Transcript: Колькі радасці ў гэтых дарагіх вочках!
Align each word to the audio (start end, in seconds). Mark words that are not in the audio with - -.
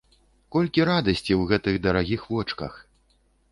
Колькі 0.55 0.85
радасці 0.89 1.31
ў 1.35 1.41
гэтых 1.53 1.79
дарагіх 1.85 2.27
вочках! 2.33 2.73